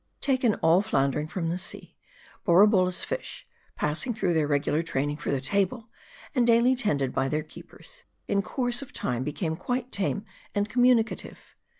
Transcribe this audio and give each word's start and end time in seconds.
Taken 0.19 0.55
all 0.63 0.81
floundering 0.81 1.27
from 1.27 1.49
the 1.49 1.59
sea, 1.59 1.95
Borabolla's 2.43 3.03
fish, 3.03 3.45
pass 3.75 4.03
ing 4.07 4.15
through 4.15 4.33
their 4.33 4.47
regular 4.47 4.81
training 4.81 5.17
for 5.17 5.29
the 5.29 5.39
table, 5.39 5.89
and 6.33 6.47
daily 6.47 6.75
tended 6.75 7.13
by 7.13 7.29
their 7.29 7.43
keepers, 7.43 8.03
in 8.27 8.41
course 8.41 8.81
of 8.81 8.93
time 8.93 9.23
became 9.23 9.55
quite 9.55 9.91
tame 9.91 10.25
and 10.55 10.67
communicative. 10.67 11.55